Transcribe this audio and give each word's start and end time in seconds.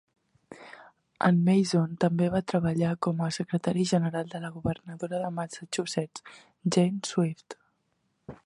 En 1.27 1.35
Mason 1.49 1.91
també 2.05 2.29
va 2.37 2.41
treballar 2.53 2.95
com 3.07 3.21
a 3.25 3.29
secretari 3.37 3.87
general 3.93 4.33
de 4.33 4.43
la 4.47 4.53
governadora 4.57 5.23
de 5.27 5.33
Massachusetts, 5.39 6.27
Jane 6.77 7.07
Swift. 7.13 7.61